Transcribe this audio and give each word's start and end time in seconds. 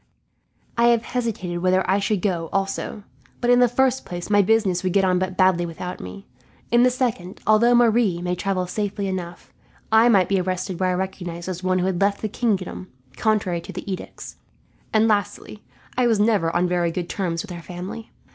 I 0.79 0.85
have 0.87 1.03
hesitated 1.03 1.59
whether 1.59 1.87
I 1.87 1.99
should 1.99 2.23
go, 2.23 2.49
also. 2.51 3.03
But 3.39 3.51
in 3.51 3.59
the 3.59 3.67
first 3.67 4.03
place, 4.03 4.31
my 4.31 4.41
business 4.41 4.81
would 4.81 4.93
get 4.93 5.05
on 5.05 5.19
but 5.19 5.37
badly 5.37 5.63
without 5.63 5.99
me; 5.99 6.25
in 6.71 6.81
the 6.81 6.89
second, 6.89 7.39
although 7.45 7.75
Marie 7.75 8.19
might 8.19 8.39
travel 8.39 8.65
safely 8.65 9.05
enough, 9.07 9.53
I 9.91 10.09
might 10.09 10.27
be 10.27 10.41
arrested 10.41 10.79
were 10.79 10.87
I 10.87 10.95
recognized 10.95 11.47
as 11.47 11.61
one 11.61 11.77
who 11.77 11.85
had 11.85 12.01
left 12.01 12.23
the 12.23 12.29
kingdom 12.29 12.87
contrary 13.15 13.61
to 13.61 13.71
the 13.71 13.91
edicts; 13.93 14.37
and 14.91 15.07
lastly, 15.07 15.61
I 15.95 16.07
never 16.07 16.47
was 16.47 16.55
on 16.55 16.67
very 16.67 16.89
good 16.91 17.07
terms 17.07 17.43
with 17.43 17.51
her 17.51 17.61
family. 17.61 18.09